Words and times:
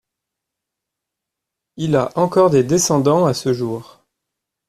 Il 1.77 1.95
a 1.95 2.09
encore 2.17 2.49
des 2.49 2.63
descendants 2.63 3.27
à 3.27 3.35
ce 3.35 3.53
jour. 3.53 4.03